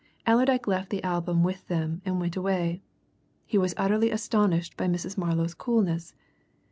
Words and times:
Allerdyke 0.25 0.65
left 0.65 0.89
the 0.89 1.03
album 1.03 1.43
with 1.43 1.67
them 1.67 2.01
and 2.05 2.19
went 2.19 2.35
away. 2.35 2.81
He 3.45 3.59
was 3.59 3.75
utterly 3.77 4.09
astonished 4.09 4.75
by 4.75 4.87
Mrs. 4.87 5.15
Marlow's 5.15 5.53
coolness. 5.53 6.15